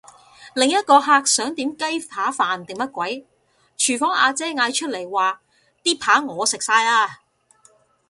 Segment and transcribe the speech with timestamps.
[0.55, 3.27] 另一個客想點雞扒飯定乜鬼，
[3.77, 5.41] 廚房阿姐嗌出嚟話
[5.83, 7.11] 啲扒我食晒嘞！